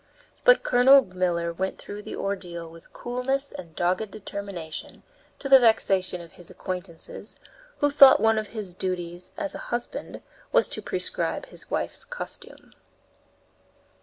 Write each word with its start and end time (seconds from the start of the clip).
But 0.43 0.63
Colonel 0.63 1.05
Miller 1.05 1.53
went 1.53 1.77
through 1.77 2.01
the 2.01 2.15
ordeal 2.15 2.67
with 2.71 2.91
coolness 2.91 3.51
and 3.51 3.75
dogged 3.75 4.09
determination, 4.09 5.03
to 5.37 5.47
the 5.47 5.59
vexation 5.59 6.21
of 6.21 6.31
his 6.31 6.49
acquaintances, 6.49 7.35
who 7.77 7.91
thought 7.91 8.19
one 8.19 8.39
of 8.39 8.47
his 8.47 8.73
duties 8.73 9.31
as 9.37 9.53
a 9.53 9.59
husband 9.69 10.23
was 10.51 10.67
to 10.69 10.81
prescribe 10.81 11.45
his 11.45 11.69
wife's 11.69 12.03
costume. 12.03 12.73